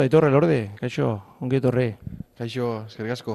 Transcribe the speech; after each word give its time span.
Aitorre 0.00 0.30
lorde, 0.32 0.70
kaixo, 0.80 1.10
ongi 1.44 1.58
etorri. 1.58 1.90
Kaixo, 2.38 2.86
eskerrik 2.88 3.12
asko. 3.12 3.34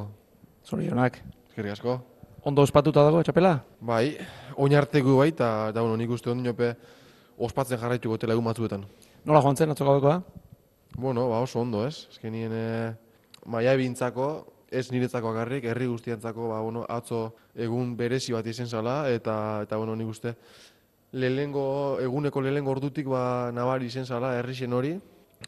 Zorionak. 0.66 1.20
Eskerrik 1.52 1.76
asko. 1.76 1.94
Ondo 2.50 2.64
ospatuta 2.66 3.04
dago 3.06 3.20
txapela? 3.22 3.52
Bai, 3.86 4.16
oinarteko 4.58 5.20
bai, 5.20 5.28
eta 5.30 5.50
da, 5.76 5.84
bueno, 5.86 6.00
nik 6.02 6.10
uste 6.16 6.32
ondinope 6.34 6.72
ospatzen 7.38 7.78
jarraituko 7.78 8.18
tela 8.18 8.34
egun 8.34 8.50
batzuetan. 8.50 8.82
Nola 9.30 9.44
joan 9.46 9.62
zen 9.62 9.76
atzoko 9.76 9.94
gabekoa? 9.94 10.18
Bueno, 10.98 11.30
ba 11.30 11.46
oso 11.46 11.62
ondo, 11.62 11.86
ez? 11.86 12.08
Azkenien 12.10 12.58
e, 12.58 12.68
maia 13.46 13.78
ebintzako, 13.78 14.30
ez 14.74 14.88
niretzako 14.90 15.36
agarrik, 15.36 15.70
herri 15.70 15.86
guztientzako, 15.94 16.50
ba, 16.56 16.64
bueno, 16.66 16.88
atzo 16.90 17.28
egun 17.54 17.94
berezi 18.00 18.34
bat 18.34 18.48
izen 18.50 18.66
zala, 18.66 19.04
eta, 19.14 19.62
eta 19.68 19.78
bueno, 19.78 19.94
nik 19.94 20.10
uste 20.18 20.34
lehengo, 21.14 22.00
eguneko 22.02 22.42
lehengo 22.42 22.74
ordutik, 22.74 23.06
ba, 23.06 23.52
nabari 23.54 23.94
izen 23.94 24.10
zala, 24.10 24.40
herri 24.40 24.66
hori, 24.66 24.98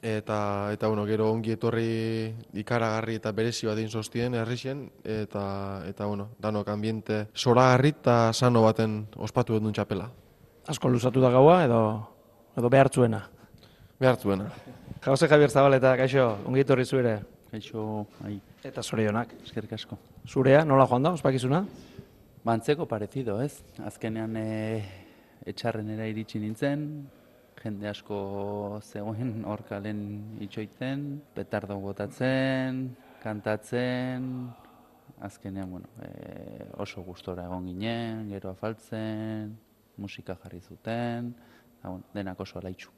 eta, 0.01 0.69
eta 0.73 0.87
bueno, 0.87 1.05
gero 1.05 1.29
ongi 1.31 1.51
etorri 1.55 2.33
ikaragarri 2.53 3.17
eta 3.19 3.31
berezi 3.31 3.67
bat 3.67 3.77
egin 3.77 3.89
zoztien 3.89 4.35
herrixen, 4.35 4.89
eta, 5.03 5.83
eta 5.87 6.05
bueno, 6.05 6.29
danok 6.39 6.67
ambiente 6.69 7.27
soragarri 7.33 7.95
eta 7.95 8.33
sano 8.33 8.61
baten 8.63 9.07
ospatu 9.15 9.59
dut 9.59 9.73
txapela. 9.73 10.09
Asko 10.67 10.89
luzatu 10.89 11.21
da 11.23 11.31
gaua 11.31 11.63
edo, 11.65 11.81
edo 12.57 12.69
behartzuena? 12.69 13.23
Behartzuena. 13.99 14.51
Jose 15.05 15.27
Javier 15.27 15.49
Zabaleta, 15.49 15.95
kaixo, 15.97 16.27
ongi 16.45 16.61
etorri 16.61 16.85
zuere. 16.85 17.19
Kaixo, 17.51 18.05
ai, 18.27 18.39
Eta 18.67 18.83
zorionak. 18.83 19.31
eskerrik 19.45 19.73
asko. 19.73 19.97
Zurea, 20.27 20.65
nola 20.65 20.85
joan 20.85 21.03
da, 21.03 21.11
ospakizuna? 21.15 21.61
Bantzeko 22.43 22.85
parecido, 22.85 23.39
ez? 23.41 23.63
Azkenean 23.85 24.35
e, 24.35 24.83
etxarrenera 25.47 26.07
iritsi 26.07 26.39
nintzen, 26.39 27.07
jende 27.63 27.89
asko 27.89 28.17
zegoen 28.83 29.43
hor 29.45 29.63
kalen 29.67 29.99
itxoiten, 30.45 31.05
petardo 31.35 31.79
botatzen, 31.81 32.81
kantatzen, 33.23 34.27
azkenean, 35.19 35.71
bueno, 35.71 35.89
e, 36.01 36.67
oso 36.77 37.03
gustora 37.03 37.47
egon 37.49 37.65
ginen, 37.71 38.27
gero 38.29 38.51
afaltzen, 38.53 39.55
musika 39.97 40.37
jarri 40.43 40.61
zuten, 40.61 41.33
eta, 41.79 41.89
bueno, 41.89 42.05
denak 42.13 42.39
oso 42.45 42.59
alaitxu. 42.61 42.93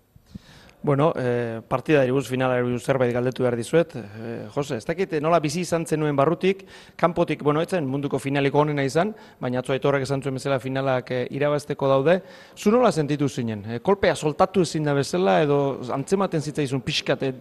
Bueno, 0.81 1.11
eh, 1.17 1.59
partida 1.67 2.05
iribuz, 2.05 2.29
finala 2.31 2.55
iribuz 2.61 2.85
zerbait 2.87 3.11
galdetu 3.11 3.43
behar 3.43 3.57
dizuet. 3.59 3.91
Eh, 3.97 4.47
Jose, 4.55 4.77
ez 4.79 4.85
dakit 4.87 5.17
nola 5.19 5.41
bizi 5.43 5.59
izan 5.65 5.83
zenuen 5.85 6.15
barrutik, 6.15 6.61
kanpotik, 6.95 7.43
bueno, 7.43 7.59
etzen 7.61 7.83
munduko 7.85 8.17
finaliko 8.19 8.61
onena 8.63 8.85
izan, 8.87 9.11
baina 9.43 9.59
atzo 9.59 9.73
aitorrak 9.75 10.05
esan 10.07 10.23
zuen 10.23 10.39
bezala 10.39 10.59
finalak 10.63 11.11
eh, 11.11 11.25
irabazteko 11.35 11.89
daude. 11.91 12.21
Zu 12.55 12.71
nola 12.71 12.93
sentitu 12.95 13.27
zinen? 13.27 13.65
Eh, 13.75 13.79
kolpea 13.83 14.15
soltatu 14.15 14.63
ezin 14.63 14.87
da 14.87 14.93
bezala 14.95 15.41
edo 15.43 15.59
antzematen 15.91 16.41
zitzaizun 16.41 16.81
pixkat, 16.81 17.23
eh, 17.27 17.33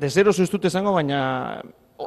dezero 0.00 0.32
zuztut 0.32 0.64
esango, 0.64 0.94
baina 0.96 1.60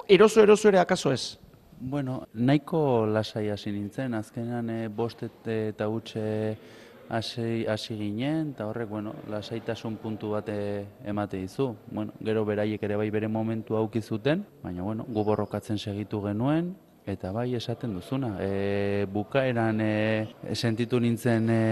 eroso 0.10 0.42
eroso 0.42 0.68
ere 0.74 0.80
akaso 0.82 1.14
ez? 1.14 1.38
Bueno, 1.80 2.24
nahiko 2.34 3.06
lasai 3.06 3.50
hasi 3.50 3.72
nintzen, 3.72 4.14
azkenean 4.14 4.68
e, 4.70 4.88
bost 4.88 5.24
et- 5.24 5.48
eta 5.48 5.88
hutxe 5.90 6.58
hasi, 7.10 7.66
hasi 7.66 7.98
ginen, 7.98 8.52
eta 8.54 8.68
horrek, 8.68 8.90
bueno, 8.90 9.16
lasaitasun 9.30 9.98
puntu 9.98 10.32
bat 10.36 10.50
e, 10.50 10.86
emate 11.06 11.42
dizu. 11.42 11.76
Bueno, 11.92 12.14
gero 12.24 12.46
beraiek 12.46 12.84
ere 12.84 12.96
bai 12.96 13.10
bere 13.10 13.28
momentu 13.28 13.78
auki 13.78 14.02
zuten, 14.02 14.46
baina 14.64 14.84
bueno, 14.84 15.06
gu 15.08 15.24
borrokatzen 15.24 15.78
segitu 15.78 16.22
genuen, 16.24 16.76
Eta 17.02 17.32
bai 17.34 17.56
esaten 17.58 17.96
duzuna, 17.98 18.36
e, 18.46 19.08
bukaeran 19.10 19.80
e, 19.82 20.28
sentitu 20.54 21.00
nintzen 21.02 21.50
e, 21.50 21.64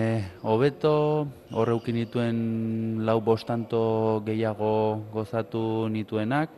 hobeto, 0.42 1.28
horreukin 1.54 2.00
nituen 2.00 2.40
lau 3.06 3.20
bostanto 3.22 4.24
gehiago 4.26 5.06
gozatu 5.14 5.86
nituenak, 5.94 6.50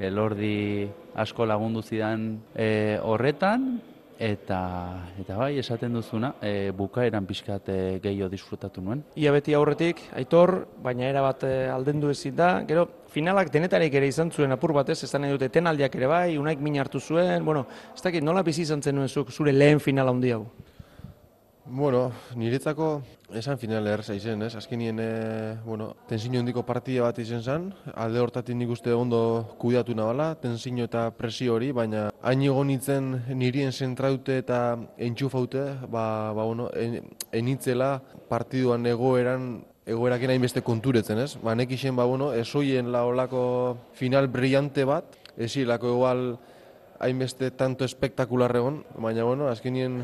elordi 0.00 0.88
asko 1.20 1.44
lagundu 1.44 1.82
zidan 1.84 2.40
e, 2.56 2.96
horretan, 3.04 3.76
eta, 4.18 4.60
eta 5.20 5.36
bai, 5.38 5.58
esaten 5.62 5.94
duzuna, 5.94 6.32
e, 6.42 6.70
bukaeran 6.76 7.26
pixkat 7.26 7.68
e, 7.70 7.78
gehiago 8.02 8.28
disfrutatu 8.32 8.82
nuen. 8.82 9.04
Ia 9.16 9.32
beti 9.32 9.54
aurretik, 9.54 10.02
aitor, 10.18 10.54
baina 10.82 11.06
era 11.08 11.22
bat 11.22 11.44
eh, 11.46 11.68
aldendu 11.72 12.10
ezin 12.10 12.36
da. 12.36 12.50
Gero, 12.68 12.86
finalak 13.14 13.52
denetarik 13.54 13.94
ere 13.94 14.10
izan 14.10 14.32
zuen 14.34 14.52
apur 14.52 14.74
batez, 14.76 14.98
ez 15.04 15.12
da 15.12 15.22
nahi 15.22 15.36
dute 15.36 15.48
tenaldiak 15.54 15.94
ere 15.94 16.10
bai, 16.10 16.38
unaik 16.38 16.60
min 16.64 16.80
hartu 16.82 17.00
zuen, 17.00 17.44
bueno, 17.44 17.66
ez 17.94 18.02
dakit, 18.02 18.24
nola 18.24 18.42
bizi 18.42 18.66
izan 18.66 18.82
zuk 19.08 19.30
zure 19.30 19.52
lehen 19.52 19.80
finala 19.80 20.10
handi 20.10 20.32
hau? 20.34 20.46
Bueno, 21.70 22.12
niretzako 22.34 23.02
esan 23.36 23.58
final 23.60 23.86
erreza 23.86 24.14
izen, 24.16 24.40
ez? 24.42 24.54
Azkenien, 24.56 24.98
e, 25.02 25.56
bueno, 25.66 25.90
tensio 26.08 26.40
handiko 26.40 26.62
partida 26.64 27.02
bat 27.04 27.18
izen 27.20 27.42
zen, 27.42 27.66
alde 27.92 28.22
hortatik 28.24 28.56
nik 28.56 28.70
uste 28.72 28.94
ondo 28.96 29.20
kudeatu 29.60 29.94
nabala, 29.94 30.30
tensio 30.40 30.86
eta 30.88 31.10
presio 31.12 31.58
hori, 31.58 31.70
baina 31.72 32.08
hain 32.22 32.42
egon 32.42 32.72
nintzen 32.72 33.10
nirien 33.36 33.72
zentraute 33.72 34.38
eta 34.40 34.78
entxufaute, 34.96 35.64
ba, 35.92 36.32
ba 36.32 36.44
bueno, 36.44 36.70
en, 36.72 37.02
enitzela 37.32 37.98
partiduan 38.30 38.86
egoeran 38.86 39.50
egoeraken 39.84 40.30
hainbeste 40.30 40.62
konturetzen, 40.64 41.20
ez? 41.20 41.36
Ba, 41.42 41.54
nekixen, 41.54 41.96
ba, 41.96 42.08
bueno, 42.08 42.32
esoien 42.32 42.92
la 42.92 43.04
olako 43.04 43.76
final 43.92 44.28
brillante 44.32 44.88
bat, 44.88 45.20
esilako 45.36 45.92
igual 45.98 46.38
hainbeste 46.98 47.50
tanto 47.54 47.84
espektakular 47.84 48.54
egon, 48.56 48.82
baina, 48.98 49.24
bueno, 49.24 49.48
azkenien 49.48 50.02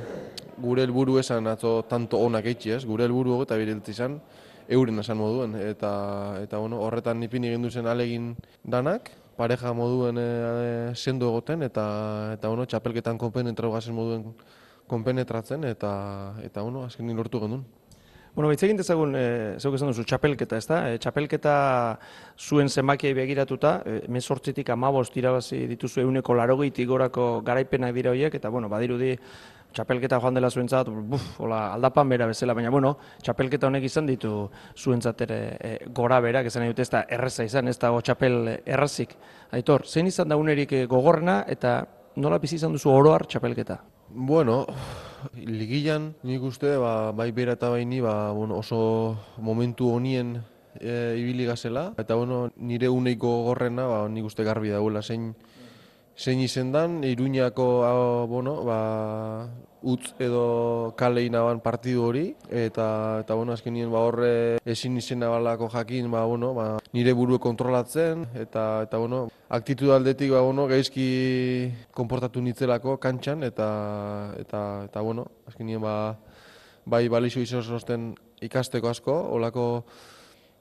gure 0.63 0.85
helburu 0.87 1.19
esan 1.19 1.47
atzo 1.51 1.83
tanto 1.91 2.21
onak 2.23 2.47
eitzi, 2.47 2.75
ez? 2.77 2.85
Gure 2.87 3.05
helburu 3.09 3.41
eta 3.43 3.59
biriltzi 3.59 3.95
izan, 3.97 4.21
euren 4.69 4.99
esan 5.03 5.19
moduen, 5.19 5.57
eta, 5.59 5.93
eta 6.43 6.59
bueno, 6.63 6.81
horretan 6.87 7.23
ipini 7.27 7.51
egin 7.51 7.67
duzen 7.67 7.91
alegin 7.91 8.33
danak, 8.63 9.11
pareja 9.37 9.73
moduen 9.75 10.19
e, 10.21 10.29
sendo 10.95 11.29
egoten, 11.33 11.67
eta, 11.67 11.87
eta 12.39 12.49
bueno, 12.49 12.67
txapelketan 12.71 13.19
konpenetrau 13.19 13.73
gazen 13.75 13.97
moduen 13.97 14.29
konpenetratzen, 14.87 15.65
eta, 15.67 15.93
eta 16.45 16.63
bueno, 16.63 16.85
azkenin 16.87 17.19
lortu 17.19 17.43
genuen. 17.43 17.65
Bueno, 18.35 18.51
hitz 18.51 18.65
egin 18.67 18.75
dezagun, 18.81 19.13
e, 19.15 19.27
zeuk 19.63 19.77
esan 19.77 19.93
duzu, 19.93 20.03
txapelketa, 20.11 20.59
ez 20.59 20.67
da? 20.67 20.81
E, 20.91 20.97
txapelketa 20.99 21.53
zuen 22.35 22.67
zenbakiai 22.67 23.13
begiratuta, 23.15 23.77
e, 23.87 24.01
mesortzitik 24.11 24.73
amabost 24.75 25.15
irabazi 25.21 25.61
dituzu 25.71 26.03
euneko 26.03 26.35
larogeitik 26.35 26.89
gorako 26.91 27.29
garaipenak 27.47 27.95
dira 27.95 28.11
horiek, 28.11 28.35
eta 28.35 28.51
bueno, 28.51 28.67
badirudi 28.73 29.13
txapelketa 29.75 30.19
joan 30.19 30.35
dela 30.35 30.51
zuentzat, 30.51 30.91
buf, 30.91 31.29
hola, 31.47 31.61
aldapan 31.77 32.11
bera 32.11 32.27
bezala, 32.27 32.59
baina 32.59 32.75
bueno, 32.75 32.97
txapelketa 33.23 33.71
honek 33.71 33.87
izan 33.87 34.11
ditu 34.11 34.35
zuentzat 34.75 35.23
ere 35.29 35.41
e, 35.55 35.73
gora 35.95 36.19
berak, 36.25 36.51
nahi 36.59 36.75
dute 36.75 36.83
ez 36.83 36.91
da 36.91 37.05
erreza 37.07 37.47
izan, 37.47 37.71
ez 37.71 37.79
dago 37.79 38.03
txapel 38.03 38.57
errazik. 38.67 39.15
Aitor, 39.55 39.87
zein 39.87 40.11
izan 40.11 40.35
da 40.35 40.41
unerik 40.43 40.75
gogorrena 40.91 41.45
eta 41.47 41.85
nola 42.17 42.43
bizi 42.43 42.59
izan 42.59 42.75
duzu 42.75 42.91
oroar 42.91 43.29
txapelketa? 43.31 43.79
Bueno, 44.11 44.65
ligilan 45.33 46.13
nik 46.23 46.43
uste 46.43 46.77
ba, 46.81 47.13
bai 47.13 47.31
bera 47.33 47.57
eta 47.57 47.71
bai 47.73 47.85
ni 47.85 48.01
ba, 48.01 48.33
bueno, 48.33 48.59
oso 48.59 49.17
momentu 49.39 49.91
honien 49.91 50.43
e, 50.81 51.17
ibili 51.19 51.47
gazela. 51.47 51.93
Eta 51.99 52.15
bueno, 52.15 52.51
nire 52.57 52.89
uneiko 52.89 53.45
gorrena 53.49 53.87
ba, 53.87 54.09
nik 54.09 54.25
uste 54.25 54.45
garbi 54.45 54.73
dagoela 54.75 55.03
zein, 55.03 55.35
zein 56.17 56.41
izendan, 56.41 57.03
Iruñako 57.05 57.85
a, 57.85 57.93
bueno, 58.27 58.63
ba, 58.65 59.49
utz 59.83 60.15
edo 60.19 60.95
kale 60.97 61.25
inaban 61.27 61.61
partidu 61.61 62.05
hori, 62.07 62.25
eta, 62.49 63.21
eta 63.21 63.35
bueno, 63.35 63.53
azkenien 63.53 63.91
ba, 63.93 64.01
horre 64.07 64.59
ezin 64.65 64.97
izena 64.97 65.29
balako 65.29 65.69
jakin, 65.69 66.11
ba, 66.11 66.25
bueno, 66.25 66.55
ba, 66.55 66.79
nire 66.93 67.13
burue 67.13 67.39
kontrolatzen, 67.39 68.27
eta, 68.35 68.85
eta 68.87 68.99
bueno, 68.99 69.29
aktitud 69.49 69.91
aldetik 69.91 70.33
ba, 70.33 70.41
bueno, 70.41 70.67
gaizki 70.71 71.71
konportatu 71.93 72.41
nitzelako 72.41 72.97
kantxan, 73.03 73.43
eta, 73.45 73.69
eta, 74.41 74.63
eta 74.89 75.05
bueno, 75.05 75.27
azkenien 75.51 75.83
ba, 75.83 76.17
bai 76.87 77.09
balixo 77.09 77.43
izosten 77.43 78.15
ikasteko 78.45 78.89
asko, 78.89 79.15
olako 79.37 79.85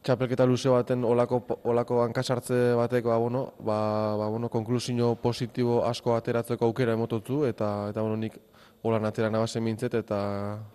txapelketa 0.03 0.46
luze 0.46 0.69
baten 0.69 1.03
olako, 1.08 1.41
olako 1.64 2.02
hankasartze 2.03 2.74
bateko 2.75 3.09
ba, 3.09 3.18
bueno, 3.18 3.44
ba, 3.59 3.78
ba, 4.19 4.28
bueno, 4.28 4.50
konklusio 4.50 5.16
positibo 5.16 5.83
asko 5.88 6.16
ateratzeko 6.18 6.68
aukera 6.68 6.94
emototzu 6.98 7.45
eta 7.48 7.69
eta 7.92 8.01
bueno, 8.01 8.18
nik 8.19 8.36
holan 8.83 9.06
atera 9.07 9.30
nabazen 9.31 9.63
mintzet 9.63 9.95
eta 10.01 10.19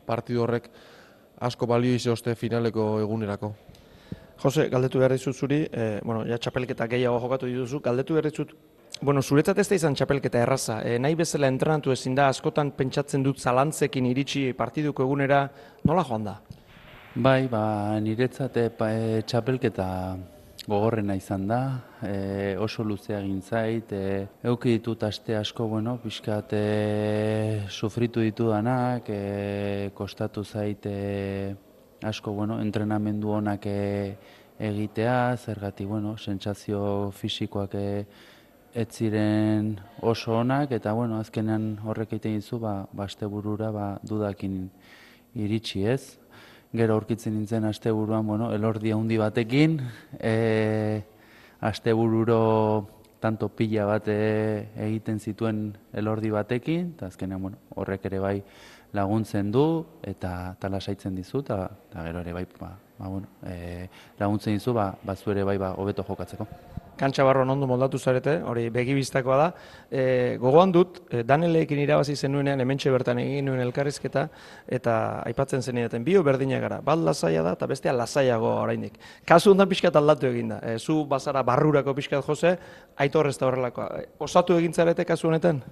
partidu 0.06 0.42
horrek 0.46 0.70
asko 1.44 1.66
balio 1.66 1.94
izoste 1.94 2.34
finaleko 2.34 2.98
egunerako. 3.02 3.52
Jose, 4.42 4.68
galdetu 4.70 5.00
behar 5.02 5.12
dizut 5.12 5.36
zuri, 5.36 5.64
e, 5.66 5.86
bueno, 6.06 6.22
ja 6.26 6.38
txapelketa 6.38 6.86
gehiago 6.90 7.18
jokatu 7.24 7.46
dituzu, 7.50 7.80
galdetu 7.82 8.14
behar 8.14 8.28
dizut, 8.30 8.54
bueno, 9.02 9.22
zuretzat 9.22 9.58
ez 9.58 9.66
da 9.68 9.74
izan 9.74 9.98
txapelketa 9.98 10.44
erraza, 10.44 10.78
e, 10.86 10.94
nahi 10.98 11.18
bezala 11.18 11.50
entrenatu 11.50 11.92
ezin 11.92 12.14
da, 12.14 12.28
askotan 12.30 12.70
pentsatzen 12.78 13.26
dut 13.26 13.42
zalantzekin 13.42 14.06
iritsi 14.06 14.52
partiduko 14.58 15.02
egunera, 15.02 15.42
nola 15.84 16.06
joan 16.06 16.30
da? 16.30 16.36
Bai, 17.18 17.48
ba, 17.50 17.98
niretzat 17.98 18.54
e, 18.62 18.68
txapelketa 19.26 19.86
gogorrena 20.70 21.16
izan 21.18 21.48
da, 21.50 21.56
e, 22.06 22.12
oso 22.62 22.84
luzea 22.86 23.18
egin 23.18 23.40
zait, 23.42 23.90
e, 23.90 24.20
euki 24.46 24.76
ditut 24.76 25.02
aste 25.02 25.34
asko, 25.34 25.66
bueno, 25.66 25.96
pixkat 25.98 26.54
e, 26.54 26.60
sufritu 27.74 28.22
ditudanak, 28.22 29.10
e, 29.10 29.90
kostatu 29.98 30.44
zait 30.44 30.86
e, 30.86 31.56
asko, 32.06 32.36
bueno, 32.36 32.60
entrenamendu 32.62 33.34
honak 33.34 33.66
e, 33.66 34.14
egitea, 34.70 35.18
zergatik, 35.42 35.90
bueno, 35.90 36.14
sentsazio 36.22 37.10
fisikoak 37.18 37.74
e, 37.74 37.90
ez 38.78 38.86
ziren 38.94 39.74
oso 40.06 40.38
onak, 40.38 40.70
eta, 40.78 40.94
bueno, 40.94 41.18
azkenean 41.18 41.80
horrek 41.82 42.14
egiten 42.14 42.38
dizu, 42.38 42.62
ba, 42.62 42.78
ba 42.92 43.10
asteburura, 43.10 43.74
ba, 43.74 43.90
dudakin 44.06 44.68
iritsi 45.34 45.82
ez. 45.82 46.02
Gero 46.68 46.98
aurkitzen 46.98 47.32
nintzen 47.32 47.64
asteburuan, 47.64 48.26
bueno, 48.26 48.50
elordi 48.52 48.90
handi 48.92 49.16
batekin, 49.16 49.78
e, 50.20 51.00
astebururo 51.64 52.88
tanto 53.20 53.48
pila 53.48 53.86
bat 53.88 54.10
e, 54.12 54.68
egiten 54.76 55.18
zituen 55.18 55.62
elordi 55.96 56.28
batekin, 56.30 56.92
eta 56.94 57.08
azkenean, 57.08 57.40
bueno, 57.40 57.62
horrek 57.74 58.04
ere 58.10 58.20
bai 58.20 58.34
laguntzen 58.92 59.48
du, 59.52 59.64
eta 60.04 60.58
talasaitzen 60.60 61.16
dizu, 61.16 61.40
eta, 61.40 61.70
gero 61.94 62.20
ere 62.20 62.36
bai, 62.36 62.44
ba, 62.60 62.74
ba, 62.98 63.08
bueno, 63.08 63.32
e, 63.48 63.88
laguntzen 64.20 64.60
dizu, 64.60 64.76
ba, 64.76 64.90
ba 65.02 65.16
ere 65.32 65.48
bai, 65.48 65.56
ba, 65.56 65.72
hobeto 65.80 66.04
jokatzeko 66.04 66.46
kantxa 66.98 67.24
barroan 67.24 67.50
ondo 67.54 67.66
moldatu 67.70 67.98
zarete, 67.98 68.38
hori 68.42 68.68
begibistakoa 68.74 69.36
da. 69.38 69.48
E, 69.90 70.02
gogoan 70.40 70.72
dut, 70.74 71.00
e, 71.10 71.22
Daneleekin 71.26 71.80
irabazi 71.82 72.16
zenuenean 72.16 72.60
hementxe 72.60 72.92
bertan 72.94 73.20
egin 73.22 73.48
nuen 73.48 73.62
elkarrizketa, 73.64 74.26
eta 74.78 74.94
aipatzen 75.28 75.62
zen 75.62 76.04
bio 76.04 76.22
berdina 76.22 76.60
gara, 76.60 76.80
bat 76.82 76.98
lasaia 76.98 77.42
da, 77.42 77.52
eta 77.52 77.66
bestea 77.66 77.92
lasaiago 77.92 78.54
oraindik. 78.62 78.98
Kasu 79.24 79.52
hondan 79.52 79.68
pixkat 79.68 79.96
aldatu 79.96 80.26
egin 80.26 80.54
da. 80.54 80.60
E, 80.62 80.78
zu 80.78 81.04
bazara 81.06 81.42
barrurako 81.42 81.94
pixkat 81.94 82.24
jose, 82.26 82.56
aitor 82.96 83.28
ez 83.28 83.38
da 83.38 83.46
horrelakoa. 83.46 83.88
E, 84.00 84.08
osatu 84.18 84.58
egin 84.58 84.74
zarete 84.74 85.04
kasu 85.04 85.28
honetan? 85.28 85.62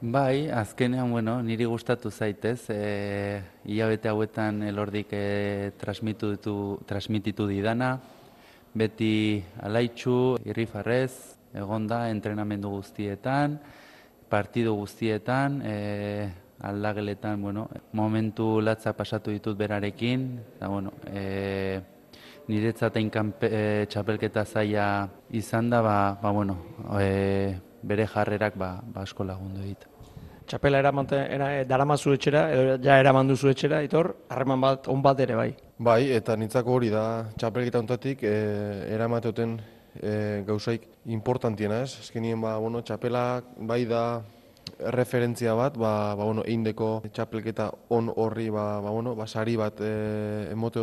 Bai, 0.00 0.48
azkenean, 0.54 1.10
bueno, 1.10 1.40
niri 1.42 1.66
gustatu 1.66 2.10
zaitez, 2.10 2.70
e, 2.70 3.40
hilabete 3.66 4.08
hauetan 4.08 4.62
elordik 4.62 5.10
e, 5.10 5.72
transmititu, 5.80 6.78
transmititu 6.86 7.48
didana, 7.50 7.96
beti 8.74 9.42
alaitxu, 9.62 10.36
irrifarrez, 10.44 11.38
egon 11.54 11.86
da 11.88 12.08
entrenamendu 12.10 12.70
guztietan, 12.70 13.58
partidu 14.28 14.74
guztietan, 14.76 15.62
e, 15.64 16.28
aldageletan, 16.60 17.40
bueno, 17.42 17.68
momentu 17.92 18.60
latza 18.60 18.92
pasatu 18.92 19.30
ditut 19.30 19.56
berarekin, 19.56 20.26
eta, 20.56 20.68
bueno, 20.68 20.92
e, 21.06 21.80
niretzatein 22.48 23.10
e, 23.40 23.86
txapelketa 23.88 24.44
zaia 24.44 25.08
izan 25.30 25.70
da, 25.70 25.82
ba, 25.82 26.18
ba 26.20 26.30
bueno, 26.30 26.56
e, 27.00 27.54
bere 27.82 28.06
jarrerak 28.06 28.56
ba, 28.56 28.80
ba 28.82 29.02
asko 29.02 29.24
lagundu 29.24 29.62
dit. 29.62 29.86
Txapela 30.48 30.78
eramante, 30.80 31.16
era, 31.28 31.50
daramazu 31.68 32.14
etxera, 32.16 32.48
edo 32.52 32.76
ja 32.82 32.98
eraman 32.98 33.28
duzu 33.28 33.50
etxera, 33.52 33.82
itor, 33.84 34.14
harreman 34.32 34.60
bat, 34.60 34.88
on 34.88 35.02
bat 35.04 35.20
ere 35.20 35.36
bai. 35.36 35.50
Bai, 35.78 36.08
eta 36.10 36.34
nintzako 36.34 36.72
hori 36.74 36.88
da, 36.90 37.28
txapelketa 37.38 37.78
ontatik, 37.78 38.24
e, 38.26 38.38
eramateoten 38.90 39.52
e, 39.94 40.14
gauzaik 40.42 40.88
importantiena 41.14 41.84
ez. 41.84 42.00
Ezkenien, 42.02 42.40
ba, 42.42 42.56
bueno, 42.58 42.80
txapela 42.82 43.44
bai 43.70 43.84
da 43.86 44.24
referentzia 44.90 45.54
bat, 45.54 45.78
ba, 45.78 46.16
ba, 46.18 46.24
bueno, 46.24 46.42
eindeko 46.42 47.04
txapelketa 47.14 47.68
on 47.94 48.10
horri, 48.10 48.48
ba, 48.50 48.80
ba, 48.82 48.90
bueno, 48.90 49.14
ba, 49.14 49.28
sari 49.30 49.54
bat 49.54 49.78
e, 49.78 50.50
emote 50.50 50.82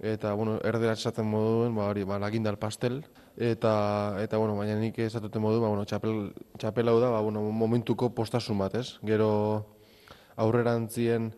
eta, 0.00 0.32
bueno, 0.32 0.56
erdera 0.64 0.94
esaten 0.96 1.28
moduen, 1.28 1.76
ba, 1.76 1.90
hori, 1.90 2.04
ba, 2.08 2.18
lagindal 2.18 2.56
pastel, 2.56 3.02
eta, 3.36 4.16
eta, 4.24 4.38
bueno, 4.38 4.56
baina 4.56 4.80
nik 4.80 4.98
esatuten 4.98 5.42
modu, 5.42 5.60
ba, 5.60 5.68
bueno, 5.68 5.84
txapel, 5.84 6.32
txapela 6.56 6.92
da, 6.92 7.10
ba, 7.10 7.20
bueno, 7.20 7.42
momentuko 7.52 8.14
postasun 8.14 8.56
bat, 8.64 8.80
ez? 8.80 8.96
Gero 9.04 9.66
aurrerantzien, 10.36 11.34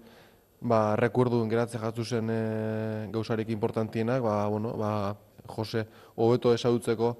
ba, 0.60 0.96
rekorduen 0.96 1.48
geratze 1.50 1.78
jatzu 1.78 2.04
zen 2.04 2.30
e, 2.30 2.42
gauzarik 3.12 3.48
importantienak, 3.50 4.22
ba, 4.22 4.46
bueno, 4.48 4.74
ba, 4.76 5.16
Jose, 5.48 5.86
hobeto 6.16 6.52
esautzeko 6.52 7.16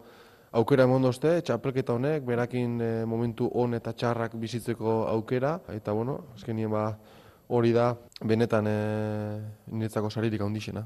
aukera 0.58 0.84
emondozte, 0.88 1.38
txapelketa 1.44 1.94
honek, 1.94 2.24
berakin 2.26 2.80
e, 2.80 2.90
momentu 3.08 3.48
on 3.54 3.76
eta 3.78 3.92
txarrak 3.92 4.36
bizitzeko 4.40 5.04
aukera, 5.12 5.58
eta, 5.74 5.92
bueno, 5.92 6.18
azkenien 6.34 6.72
ba, 6.72 6.90
hori 7.48 7.72
da, 7.72 7.92
benetan 8.24 8.68
e, 8.68 8.78
niretzako 9.72 10.10
saririk 10.10 10.42
handixena. 10.44 10.84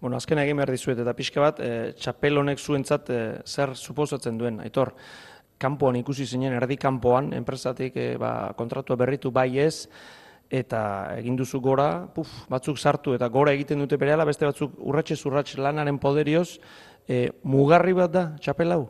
Bueno, 0.00 0.18
azken 0.18 0.38
egin 0.42 0.58
behar 0.58 0.72
dizuet, 0.74 0.98
eta 1.00 1.14
pixka 1.16 1.42
bat, 1.42 1.62
e, 1.62 1.94
txapel 1.98 2.42
honek 2.42 2.60
zuentzat 2.60 3.10
e, 3.10 3.20
zer 3.46 3.74
suposatzen 3.78 4.38
duen, 4.38 4.60
aitor, 4.62 4.92
kanpoan 5.62 5.96
ikusi 5.96 6.26
zinen, 6.26 6.52
erdi 6.58 6.76
kanpoan, 6.76 7.32
enpresatik 7.32 7.96
e, 7.96 8.08
ba, 8.20 8.52
kontratua 8.58 8.98
berritu 9.00 9.30
bai 9.34 9.48
ez, 9.62 9.88
eta 10.50 10.80
egin 11.18 11.36
duzu 11.36 11.60
gora, 11.60 12.06
puf, 12.14 12.30
batzuk 12.50 12.78
sartu 12.78 13.14
eta 13.14 13.28
gora 13.28 13.54
egiten 13.56 13.80
dute 13.80 13.96
berehala, 14.00 14.26
beste 14.28 14.46
batzuk 14.46 14.76
urratxe 14.78 15.16
zurratxe 15.16 15.60
lanaren 15.60 15.98
poderioz, 15.98 16.58
e, 17.08 17.30
mugarri 17.42 17.94
bat 17.96 18.12
da, 18.12 18.24
txapel 18.40 18.76
hau? 18.76 18.84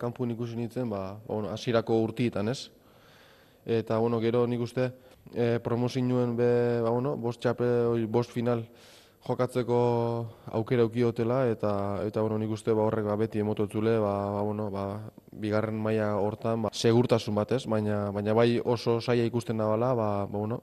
Kampu 0.00 0.26
ikusi 0.32 0.56
nintzen, 0.56 0.88
ba, 0.90 0.98
ba, 0.98 1.34
bueno, 1.34 1.50
asirako 1.52 2.00
urtietan, 2.02 2.48
ez? 2.48 2.70
Eta, 3.66 3.98
bueno, 3.98 4.20
gero 4.20 4.46
nik 4.48 4.60
uste, 4.64 4.90
e, 5.34 5.58
promozinuen 5.62 6.36
be, 6.36 6.50
ba, 6.82 6.90
bueno, 6.90 7.16
bost 7.16 7.40
txapel, 7.42 8.06
bost 8.08 8.32
final, 8.32 8.64
jokatzeko 9.28 9.78
aukera 10.56 10.84
hotela 10.84 11.46
eta 11.46 12.00
eta 12.06 12.20
bueno, 12.20 12.38
nik 12.38 12.50
uste 12.50 12.72
ba 12.72 12.82
horrek 12.82 13.04
ba 13.04 13.16
beti 13.16 13.38
emototzule, 13.38 13.98
ba, 13.98 14.30
ba 14.32 14.42
bueno, 14.42 14.70
ba, 14.70 15.10
bigarren 15.32 15.76
maila 15.76 16.16
hortan 16.16 16.62
ba, 16.62 16.70
segurtasun 16.72 17.34
batez, 17.34 17.66
baina 17.66 18.10
baina 18.10 18.32
bai 18.34 18.60
oso 18.64 19.00
saia 19.00 19.24
ikusten 19.24 19.58
da 19.58 19.66
bala, 19.66 19.94
ba, 19.94 20.26
ba 20.26 20.38
bueno, 20.38 20.62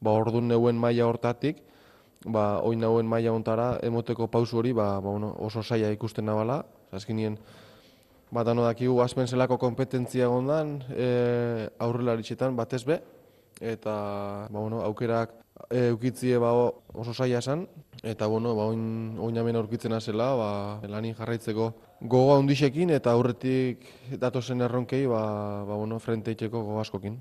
ba 0.00 0.10
ordun 0.10 0.48
neuen 0.48 0.76
maila 0.76 1.06
hortatik, 1.06 1.62
ba 2.24 2.60
oin 2.62 2.80
nauen 2.80 3.06
maila 3.06 3.32
hontara 3.32 3.78
emoteko 3.82 4.28
pausu 4.28 4.58
hori, 4.58 4.72
ba, 4.72 5.00
ba 5.00 5.10
bueno, 5.10 5.34
oso 5.38 5.62
saia 5.62 5.90
ikusten 5.92 6.26
da 6.26 6.34
bala. 6.34 6.64
Azkenien 6.90 7.36
ba 8.32 8.44
dakigu 8.44 9.00
aspenselako 9.02 9.58
kompetentzia 9.58 10.28
gondan, 10.28 10.82
eh 10.90 11.68
aurrelaritzetan 11.78 12.56
batez 12.56 12.84
be 12.84 13.00
eta 13.60 13.94
ba 14.50 14.60
bueno, 14.60 14.82
aukerak 14.82 15.34
e, 15.70 15.90
ukitzie 15.92 16.38
ba 16.38 16.52
oso 16.52 17.14
saia 17.14 17.38
esan, 17.38 17.66
eta 18.02 18.26
bueno, 18.26 18.54
ba 18.54 18.68
oin, 18.70 19.16
oin 19.18 19.56
aurkitzen 19.56 19.92
azela, 19.92 20.34
ba, 20.36 20.50
lanin 20.88 21.14
jarraitzeko 21.14 21.72
gogoa 22.00 22.38
hundisekin 22.38 22.90
eta 22.94 23.12
aurretik 23.12 23.82
datozen 24.18 24.62
erronkei 24.62 25.06
ba, 25.06 25.64
ba 25.66 25.74
bueno, 25.74 25.98
frente 25.98 26.30
itxeko 26.30 26.62
gogo 26.62 26.80
askokin. 26.80 27.18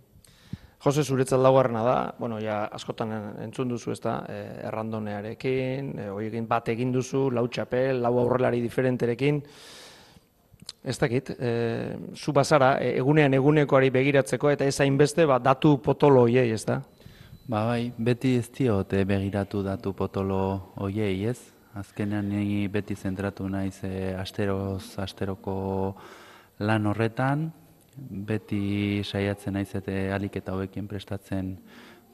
Jose 0.78 1.04
zuretzat 1.04 1.42
laugarrena 1.42 1.82
da, 1.84 1.96
bueno, 2.20 2.38
ja 2.40 2.68
askotan 2.72 3.12
entzun 3.42 3.72
duzu 3.74 3.92
ez 3.96 4.00
da, 4.00 4.20
e, 4.30 4.44
errandonearekin, 4.70 5.90
e, 5.98 6.42
bat 6.46 6.70
egin 6.70 6.92
duzu, 6.94 7.32
lau 7.32 7.48
txapel, 7.48 8.02
lau 8.02 8.14
aurrelari 8.20 8.62
diferenterekin, 8.62 9.42
Ez 10.88 10.98
dakit, 11.00 11.30
e, 11.40 11.98
zu 12.16 12.32
bazara, 12.34 12.78
e, 12.80 12.94
egunean 13.02 13.34
egunekoari 13.34 13.90
begiratzeko 13.92 14.54
eta 14.54 14.66
ez 14.66 14.78
hainbeste 14.80 15.26
ba, 15.28 15.40
datu 15.40 15.78
potolo 15.84 16.24
hoiei, 16.28 16.52
ez 16.56 16.64
da? 16.66 16.82
Ba 17.48 17.66
bai, 17.68 17.92
beti 17.98 18.36
ez 18.38 18.48
diote 18.52 19.04
begiratu 19.08 19.64
datu 19.64 19.94
potolo 19.94 20.74
hoiei, 20.76 21.26
ez? 21.28 21.40
Azkenean 21.78 22.30
ni 22.30 22.68
beti 22.72 22.96
zentratu 22.96 23.48
naiz 23.50 23.82
e, 23.84 24.14
asteroz 24.16 24.98
asteroko 25.04 25.58
lan 26.60 26.88
horretan, 26.90 27.50
beti 27.98 29.04
saiatzen 29.04 29.58
naiz 29.58 29.70
eta 29.76 29.94
alik 30.16 30.38
eta 30.40 30.54
hauekin 30.54 30.88
prestatzen 30.88 31.56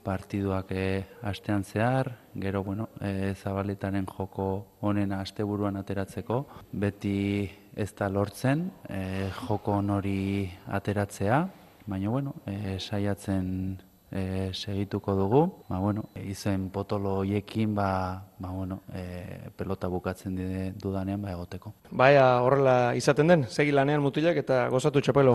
partiduak 0.04 0.72
e, 0.72 1.06
astean 1.22 1.64
zehar, 1.64 2.12
gero 2.36 2.64
bueno, 2.64 2.90
e, 3.02 3.34
zabaletaren 3.36 4.06
joko 4.06 4.66
honen 4.82 5.14
asteburuan 5.16 5.78
ateratzeko, 5.80 6.46
beti 6.72 7.50
ez 7.76 7.90
da 7.98 8.10
lortzen 8.10 8.70
e, 8.90 9.30
joko 9.48 9.80
hori 9.96 10.50
ateratzea, 10.68 11.48
baina 11.88 12.10
bueno, 12.10 12.36
e, 12.46 12.78
saiatzen 12.80 13.80
e, 14.14 14.52
segituko 14.54 15.16
dugu. 15.16 15.44
Ba, 15.68 15.80
bueno, 15.80 16.06
izen 16.24 16.70
potolo 16.70 17.18
hoiekin 17.22 17.76
ba, 17.76 18.24
ba, 18.38 18.50
bueno, 18.50 18.82
e, 18.94 19.50
pelota 19.58 19.88
bukatzen 19.88 20.38
dudanean 20.80 21.22
ba, 21.22 21.34
egoteko. 21.34 21.74
Baia 21.92 22.42
horrela 22.42 22.96
izaten 22.96 23.28
den, 23.28 23.48
segi 23.50 23.72
lanean 23.72 24.02
mutilak 24.02 24.38
eta 24.38 24.68
gozatu 24.70 25.02
txapelo. 25.02 25.34